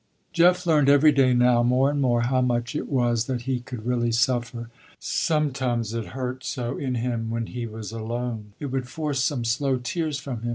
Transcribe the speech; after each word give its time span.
Jeff 0.33 0.65
learned 0.65 0.89
every 0.89 1.11
day 1.11 1.31
now, 1.31 1.61
more 1.61 1.91
and 1.91 2.01
more, 2.01 2.21
how 2.21 2.41
much 2.41 2.75
it 2.75 2.89
was 2.89 3.25
that 3.25 3.43
he 3.43 3.59
could 3.59 3.85
really 3.85 4.11
suffer. 4.11 4.71
Sometimes 4.97 5.93
it 5.93 6.05
hurt 6.17 6.43
so 6.43 6.75
in 6.79 6.95
him, 6.95 7.29
when 7.29 7.45
he 7.45 7.67
was 7.67 7.91
alone, 7.91 8.53
it 8.59 8.71
would 8.71 8.89
force 8.89 9.23
some 9.23 9.45
slow 9.45 9.77
tears 9.77 10.17
from 10.17 10.41
him. 10.41 10.49